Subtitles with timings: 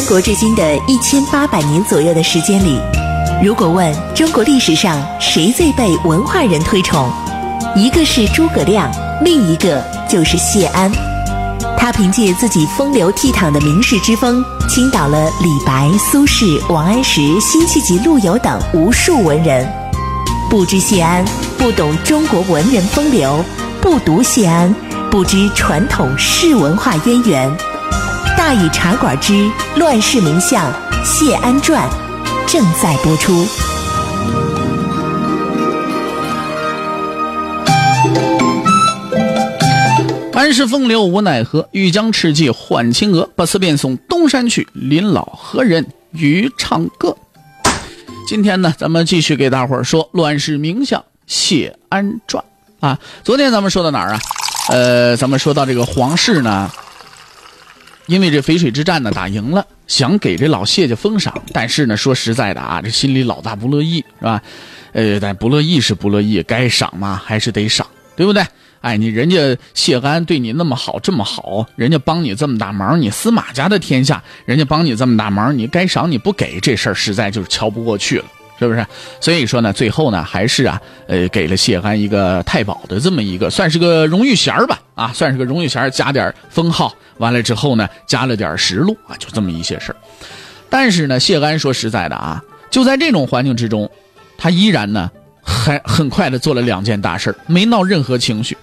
[0.00, 2.80] 三国至今的一千八百年左右的时间里，
[3.44, 7.06] 如果问中国历史上谁最被文化人推崇，
[7.76, 8.90] 一个是诸葛亮，
[9.22, 10.90] 另一个就是谢安。
[11.76, 19.70] 他凭借自己风流倜傥的名士之风，倾倒了李白、苏轼、王安石、辛弃疾、陆游等无数文人。
[20.48, 21.22] 不知谢安，
[21.58, 23.44] 不懂中国文人风流；
[23.82, 24.74] 不读谢安，
[25.10, 27.69] 不知传统士文化渊源。
[28.40, 30.72] 大禹茶馆之乱世名相
[31.04, 31.86] 谢安传
[32.48, 33.46] 正在播出。
[40.32, 43.28] 安世风流无奈何，欲将赤骥换青鹅。
[43.36, 47.14] 不辞便送东山去，临老何人与唱歌？
[48.26, 52.42] 今天呢，咱们继续给大伙儿说乱世名相谢安传
[52.80, 52.98] 啊。
[53.22, 54.20] 昨天咱们说到哪儿啊？
[54.70, 56.70] 呃，咱们说到这个皇室呢，
[58.10, 64.42] 因为这淝水之战呢打赢了，想给这老谢家封赏，但是呢，说实在的啊，这心里老大不乐意，是吧？
[64.90, 67.86] 呃，但不乐意是不乐意，该赏嘛还是得赏，
[68.16, 68.44] 对不对？
[68.80, 78.24] 哎，你人家谢安对你那么好，这么好，人家帮你这么大忙，你司马家的天下，人家帮你这么大忙，你该赏你不给，这事儿实在就是瞧不过去了，
[78.60, 78.86] 是不是？
[79.20, 89.96] 所以说呢，最后呢，还是啊，呃，给了谢安一个太保的这么一个，算是个荣誉衔吧，啊，算是个荣誉衔加点封号，完了之后呢，加了点实录啊，就这么一些事儿。
[90.68, 93.90] 但是呢，谢安说实在的啊，就在这种环境之中，
[94.36, 95.10] 他依然呢，
[95.42, 98.56] 很很快的做了两件大事没闹任何情绪。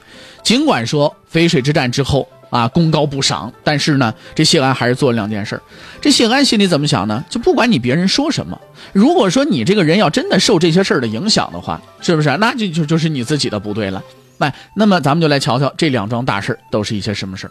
[0.43, 5.61] 尽管说淝水之战之后啊功高不赏，但是呢，这谢安还是做了两件事
[6.01, 7.23] 这谢安心里怎么想呢？
[7.29, 8.59] 就不管你别人说什么，
[8.93, 12.35] 如果说你这个人要真的受这些事儿的影响的话，是不是？
[12.37, 14.03] 那就就就是你自己的不对了。
[14.39, 17.49] 哎，那么咱们就来瞧瞧这两桩大事都是一些什么事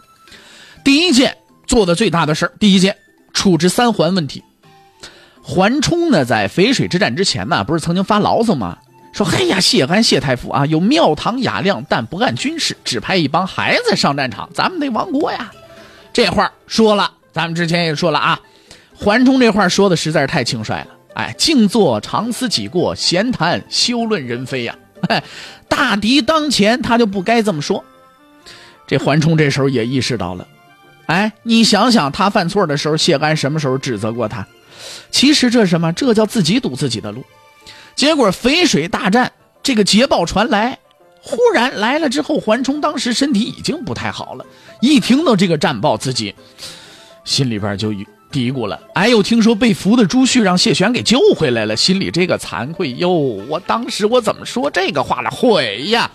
[0.83, 1.35] 第一件
[1.65, 2.95] 做的最大的事第一件
[3.33, 4.43] 处置三桓问题。
[5.43, 8.77] 桓冲呢，在淝水之战之前呢，不是曾经发牢骚吗？
[9.17, 15.51] 说：“嘿呀，谢安谢太傅啊，有庙堂雅量，但不干军事，只派一帮孩子上战场，咱们得亡国呀。”
[16.13, 18.39] 这话说了，咱们之前也说了啊。
[18.95, 20.87] 桓冲这话说的实在是太轻率了。
[21.15, 24.75] 哎，静坐常思己过，闲谈休论人非呀。
[25.09, 25.23] 哎，
[25.67, 27.83] 大敌当前，他就不该这么说。
[28.85, 30.47] 这桓冲这时候也意识到了。
[31.07, 34.45] 哎，你想想，他犯错的时候，谢安什么时候指责过他？
[35.09, 35.91] 其实这什么？
[35.93, 37.23] 这叫自己堵自己的路。
[37.97, 39.31] 结果淝水大战，
[39.63, 40.77] 这个捷报传来，
[41.19, 44.45] 忽然来了之后，桓冲当时身体已经不太好了。
[44.81, 46.35] 一听到这个战报，自己
[47.25, 47.91] 心里边就
[48.31, 53.09] 嘀咕了：“哎呦，听说被俘的朱旭让谢玄给救回来了，心里这个惭愧哟！
[53.09, 55.31] 我当时我怎么说这个话了？
[55.31, 56.11] 悔呀！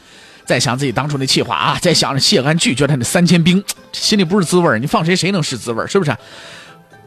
[0.46, 3.62] 再想自己当初那气话啊，再想着谢安拒绝他那三千兵，
[3.92, 6.16] 心里不是滋味你放谁谁能是滋味是不是？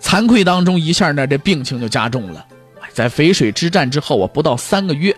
[0.01, 2.45] 惭愧当中，一下呢，这病情就加重了。”
[2.95, 5.13] 在淝水之战之后啊，不到三个月，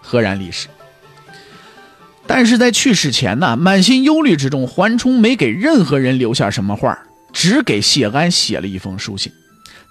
[0.00, 0.66] 赫然离世。
[2.26, 6.98] 但是在去世前呢，满心忧虑之中，桓冲没给任何人留下什么话，
[7.34, 9.30] 只给谢安写了一封书信。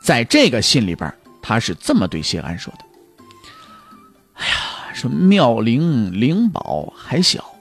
[0.02, 1.14] 在这个信里边，
[1.44, 2.86] 他是这么对谢安说的
[4.34, 4.54] ：“哎呀，
[4.96, 7.54] 说妙龄灵宝还小，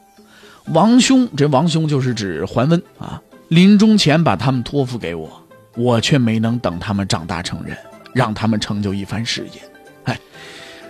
[0.69, 5.47] 王兄，这王兄就是指桓温啊，临终前把他们托付给我，
[5.77, 7.77] 我却没能等他们长大成人。”
[8.13, 9.61] 让他们成就一番事业，
[10.05, 10.19] 哎，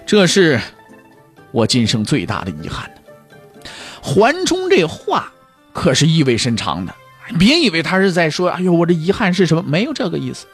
[0.07, 0.61] 这是
[1.51, 3.71] 我今生最大的遗憾呢。
[4.03, 5.33] 桓冲这话
[5.73, 6.95] 可是意味深长的，
[7.39, 10.47] 别以为他是在说：“哎呦，我这遗憾是什么？”没有这个意思。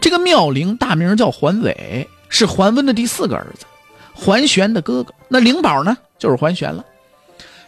[0.00, 3.64] 这个妙龄大名叫桓伟，是桓温的第四个儿子，
[4.12, 5.14] 桓玄的哥哥。
[5.28, 6.84] 那灵宝呢，就是桓玄了。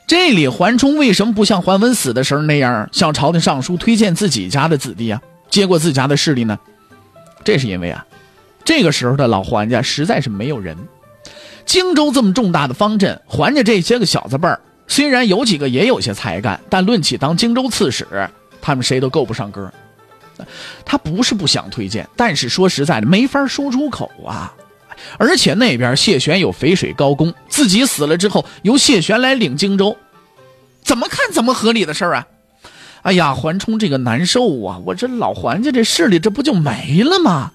[0.07, 6.59] 这里桓冲为什么不像桓温死的时候那样向朝廷上书推荐自己家的子弟啊，接过自家的势力呢？
[7.43, 8.05] 这是因为啊。
[8.65, 10.77] 这个时候的老桓家实在是没有人。
[11.67, 18.07] 荆州这么重大的方阵，桓家这些个小子辈儿，虽然有几个也有些才干，但论起当荆州刺史，
[18.61, 19.73] 他们谁都够不上个
[20.85, 24.53] 他不是不想推荐，但是说实在的，没法说出口啊。
[25.17, 29.97] 而且那边谢玄有淝水高公，自己死了之后，由谢玄来领荆州，
[30.83, 32.27] 怎么看怎么合理的事儿啊！
[33.03, 34.79] 哎呀，桓冲这个难受啊！
[34.85, 37.53] 我这老桓家这势力，这不就没了吗？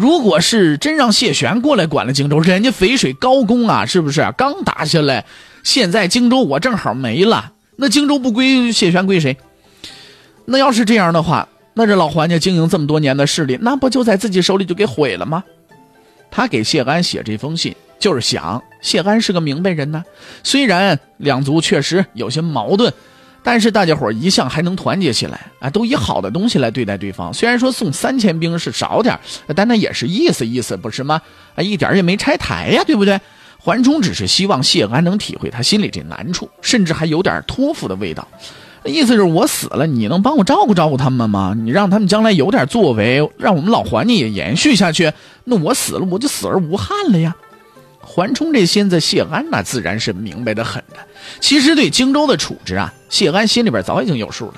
[0.00, 5.26] 如果是真让谢玄过来管了荆州，人家淝水高公啊，是不是刚打下来？
[5.62, 9.36] 现在荆州我正好没了，那荆州不归谢玄归谁？
[10.46, 15.44] 那要是这样的话，那这老黄家经营这么多年的势力，那不就在自己手里就给毁了吗？
[16.30, 20.02] 他给谢安写这封信，就是想谢安是个明白人呢。
[20.42, 22.90] 虽然两族确实有些矛盾，
[23.42, 27.32] 但是大家伙一向还能团结起来啊，都以好的东西来对待对方。
[27.32, 29.18] 虽然说送三千兵是少点
[29.56, 31.20] 但那也是意思意思，不是吗？
[31.54, 33.18] 啊，一点也没拆台呀，对不对？
[33.58, 38.26] 桓冲只是希望谢安能体会他心里这难处，甚至还有点托付的味道。
[38.84, 41.54] 意思就是我死了，你能帮我照顾照顾他们吗？
[41.54, 45.12] 你让他们将来有点作为，让我们老桓家也延续下去。
[45.44, 47.36] 那我死了，我就死而无憾了呀。
[48.12, 50.96] 桓冲这心思，谢安那自然是明白的很的。
[51.38, 54.54] 其实对荆州的处置啊，谢安心里边早已经有数了。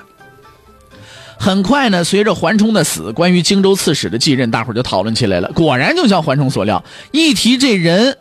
[1.39, 5.53] 很快呢，随着桓冲的死，关于荆州刺史的继任，大伙就讨论起来了。
[5.53, 8.17] 果然就像桓冲所料，一提这人。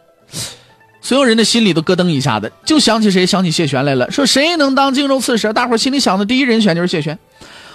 [1.01, 3.25] 所有人的心里都咯噔一下子，就想起谁？
[3.25, 4.12] 想起谢玄来了。
[4.12, 5.54] 说谁能当荆州刺史？
[5.54, 7.18] 大伙心里想的第一人选就是谢玄。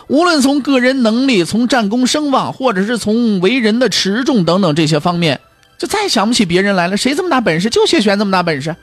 [0.09, 5.41] 无论从个人能力、从战功声望，或者是从为人的持重等等这些方面，
[5.79, 6.97] 就再想不起别人来了。
[6.97, 7.69] 谁这么大本事？
[7.71, 8.75] 就谢玄这么大本事。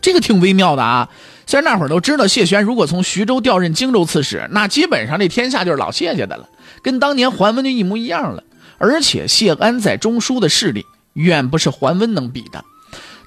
[0.00, 1.08] 这个挺微妙的啊。
[1.46, 6.48] 虽然那会儿都知道谢玄如果从徐州调任荆州刺史，那基本上这天下就是老谢家的了，
[6.82, 8.42] 跟当年桓温就一模一样了。
[8.78, 10.84] 而且谢安在中书的势力
[11.14, 12.64] 远不是桓温能比的。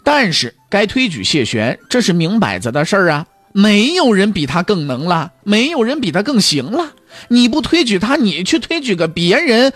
[0.03, 3.25] 但是该推举谢玄，这是明摆着的事儿啊！
[3.53, 6.91] 没有人比他更能了，没有人比他更行了。
[7.29, 9.71] 你不推举他，你去推举个别人，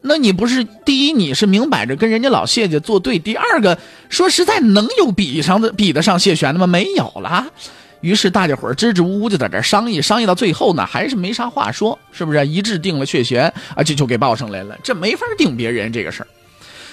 [0.00, 3.76] 那你不是第一，你是明摆着跟人家老谢家作对；第二个，
[4.08, 6.66] 说实在，能有比上的比得上谢玄的吗？
[6.66, 7.46] 没有了。
[8.00, 12.46] 于是大家伙支支吾吾就在这商议，商议到最后呢，还是没啥话说，是不是？
[12.46, 14.78] 一致定了谢玄，啊，就就给报上来了。
[14.84, 16.26] 这没法定别人这个事儿。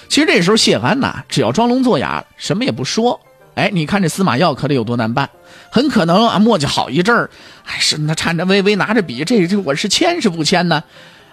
[0.08, 3.20] 其实这时候谢安呐，只要装聋作哑，什么也不说。
[3.54, 5.30] 哎，你看这司马曜可得有多难办，
[5.70, 7.30] 很可能啊磨叽好一阵儿，
[7.62, 10.82] 还是那颤颤巍巍拿着笔，这这我是签是不签呢？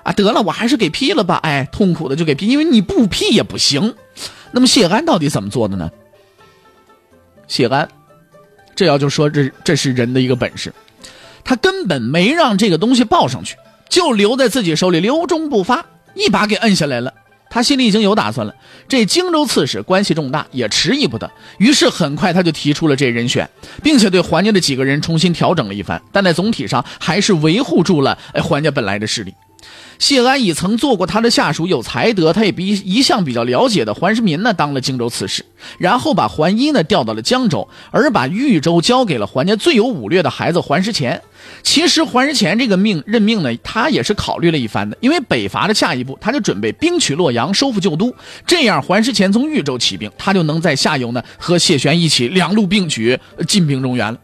[0.04, 1.40] 啊，得了，我还是给批了吧。
[1.44, 3.96] 哎，痛苦的就给批，因为你不批也不行。
[4.52, 5.90] 那么谢安到底怎么做的呢？
[7.48, 7.88] 谢安，
[8.76, 10.74] 这要就说这这是人的一个本事，
[11.44, 13.56] 他根本没让这个东西报上去，
[13.90, 15.86] 就留在自己手里，留中不发，
[16.16, 17.14] 一把给摁下来了。
[17.50, 18.56] 他心里已经有打算了，
[18.88, 21.30] 这荆州刺史关系重大，也迟疑不得。
[21.60, 23.48] 于是很快他就提出了这人选，
[23.84, 29.34] 并且对桓家的几个人重新调整了一番，但在总体上还是维护住了哎桓家本来的势力。
[30.00, 35.46] 谢安以曾做过他的下属，有才德，他也比一向比较了解的桓世民呢当了荆州刺史，
[35.78, 41.22] 然后把桓伊呢调到了江州，而把豫州交给了桓家最有武略的孩子桓师虔。
[41.62, 48.14] 其实桓师虔这个命任命呢，他也是考虑了一番的，因为北伐的下一步，他就准备兵取洛阳，收复旧都。
[48.46, 54.18] 这样，桓师虔从豫州起兵，他就能在下游呢和谢玄一起两路并举，进兵中原了。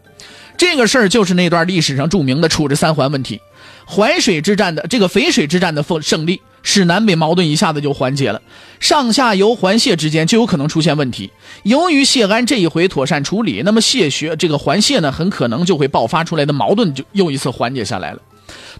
[0.60, 3.40] 这个事儿就是那段历史上著名的处置三环问题。
[3.86, 8.42] 淮水之战的这个淝水之战的胜胜利，使南北矛盾一下子就缓解了，
[8.78, 11.30] 上下游环谢之间就有可能出现问题。
[11.62, 18.20] 由于谢安这一回妥善处理，那么谢学这个环谢呢，很可能就会爆发出来的矛盾就又一次缓解下来了。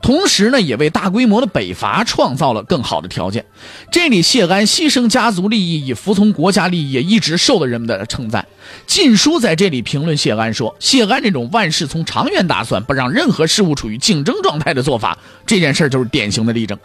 [0.03, 3.45] 同时呢，也为大规模的北伐创造了更好的条件。
[3.93, 8.43] 这里谢安牺牲家族利益以服从国家利益，也一直受到人们的称赞。
[8.87, 16.79] 《晋书》在这里评论谢安说：“谢安这种万事从长远打算，不让任何事物处于竞争状态的做法，这件事就是典型的例证。”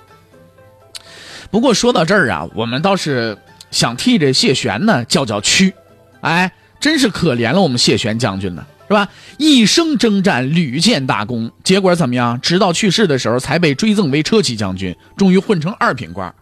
[1.49, 3.37] 不过说到这儿啊，我们倒是
[3.71, 5.73] 想替这谢玄呢叫叫屈，
[6.19, 6.51] 哎，
[6.81, 8.65] 真是可怜了我们谢玄将军呢。
[8.87, 9.09] 是吧？
[9.37, 12.39] 一生征战，屡建大功，结果怎么样？
[12.41, 16.33] 直到去世的时候，才被追赠为车骑将军，终于混成二品官。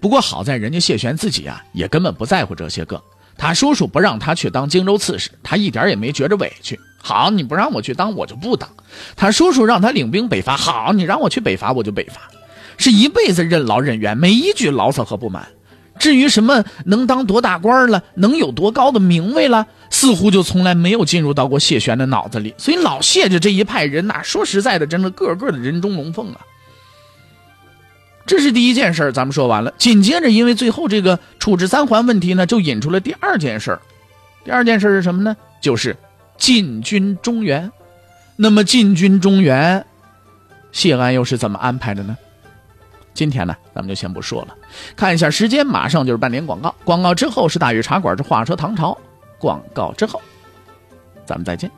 [0.00, 3.02] 不过好在人家谢玄自己啊，也根本不在乎这些个。
[3.36, 6.78] 他叔叔不让他去当荆州刺史，他一点也没觉着委屈。
[6.96, 8.68] 好，你不让我去当，我就不当。
[9.16, 12.20] 他叔叔让他领兵北伐，好，你让我去北伐，我就北伐。
[12.78, 15.48] 是一辈子任劳任怨，没一句牢骚和不满。
[16.04, 22.52] 至于什么能当多大官了，能有多高的名位了，似乎就从来没有进入到过谢玄的脑子里。
[22.58, 26.40] 所以老谢家这一派人呐，说实在的，真的个个的人中龙凤啊。
[28.26, 29.72] 这是第一件事咱们说完了。
[29.78, 33.78] 紧接着，因为最后这个处置三桓问题呢，就引出了第二件事
[34.44, 35.34] 第二件事是什么呢？
[35.62, 35.96] 就是
[36.36, 37.72] 进军中原。
[38.36, 39.86] 那么进军中原，
[40.70, 42.14] 谢安又是怎么安排的呢？
[43.14, 44.54] 今天呢，咱们就先不说了，
[44.96, 46.74] 看一下时间，马上就是半年广告。
[46.84, 48.96] 广告之后是大禹茶馆之话说唐朝。
[49.38, 50.20] 广告之后，
[51.24, 51.70] 咱们再见。